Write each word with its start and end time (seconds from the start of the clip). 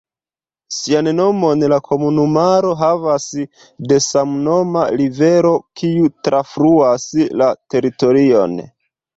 Sian 0.75 1.09
nomon 1.17 1.65
la 1.73 1.77
komunumaro 1.87 2.71
havas 2.79 3.27
de 3.91 3.99
samnoma 4.07 4.87
rivero, 5.03 5.53
kiu 5.83 6.11
trafluas 6.29 7.09
la 7.43 7.53
teritorion. 7.77 8.61